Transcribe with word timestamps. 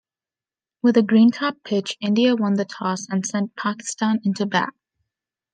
With 0.81 0.97
a 0.97 1.01
greentop 1.03 1.63
pitch, 1.63 1.95
India 2.01 2.35
won 2.35 2.55
the 2.55 2.65
toss 2.65 3.05
and 3.07 3.23
sent 3.23 3.55
Pakistan 3.55 4.19
into 4.23 4.47
bat. 4.47 4.73